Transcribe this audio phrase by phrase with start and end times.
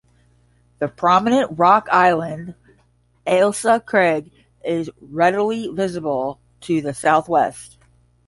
[0.79, 2.55] The prominent rock island
[3.27, 4.31] Ailsa Craig
[4.65, 7.77] is readily visible to the southwest.